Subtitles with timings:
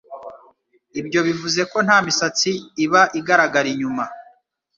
[0.99, 2.49] Ibyo bivuze ko nta misatsi
[2.85, 4.03] iba igaragara inyuma